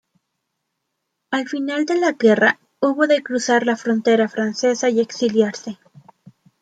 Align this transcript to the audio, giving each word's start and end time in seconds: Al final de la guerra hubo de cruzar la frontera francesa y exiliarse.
Al 1.29 1.47
final 1.47 1.85
de 1.85 1.93
la 1.93 2.13
guerra 2.13 2.57
hubo 2.79 3.05
de 3.05 3.21
cruzar 3.21 3.67
la 3.67 3.77
frontera 3.77 4.27
francesa 4.27 4.89
y 4.89 4.99
exiliarse. 4.99 5.77